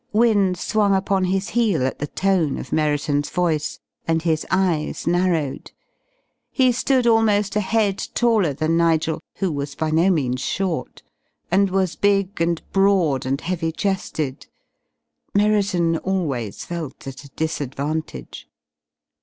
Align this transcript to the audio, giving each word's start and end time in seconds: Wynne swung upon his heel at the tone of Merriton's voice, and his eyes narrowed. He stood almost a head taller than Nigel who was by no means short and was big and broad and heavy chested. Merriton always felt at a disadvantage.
Wynne 0.13 0.55
swung 0.55 0.95
upon 0.95 1.25
his 1.25 1.49
heel 1.49 1.85
at 1.85 1.99
the 1.99 2.07
tone 2.07 2.57
of 2.57 2.71
Merriton's 2.73 3.29
voice, 3.29 3.77
and 4.07 4.19
his 4.23 4.47
eyes 4.49 5.05
narrowed. 5.05 5.71
He 6.49 6.71
stood 6.71 7.05
almost 7.05 7.55
a 7.55 7.59
head 7.59 7.99
taller 8.15 8.51
than 8.51 8.77
Nigel 8.77 9.19
who 9.35 9.51
was 9.51 9.75
by 9.75 9.91
no 9.91 10.09
means 10.09 10.41
short 10.41 11.03
and 11.51 11.69
was 11.69 11.95
big 11.95 12.41
and 12.41 12.63
broad 12.71 13.27
and 13.27 13.39
heavy 13.41 13.71
chested. 13.71 14.47
Merriton 15.35 15.97
always 15.97 16.65
felt 16.65 17.05
at 17.05 17.23
a 17.23 17.29
disadvantage. 17.35 18.47